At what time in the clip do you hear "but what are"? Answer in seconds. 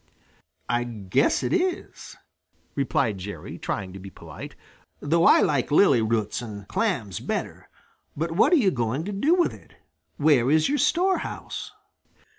8.17-8.55